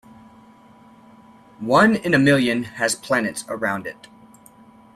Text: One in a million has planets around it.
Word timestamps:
One 1.59 1.95
in 1.95 2.15
a 2.15 2.17
million 2.17 2.63
has 2.63 2.95
planets 2.95 3.45
around 3.47 3.85
it. 3.85 4.07